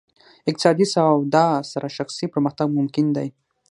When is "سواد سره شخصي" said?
0.93-2.25